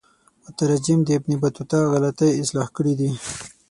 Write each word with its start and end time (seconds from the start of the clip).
مترجم 0.43 0.99
د 1.03 1.09
ابن 1.17 1.31
بطوطه 1.43 1.77
غلطی 1.91 2.29
اصلاح 2.41 2.67
کړي 2.77 2.93
دي. 2.99 3.11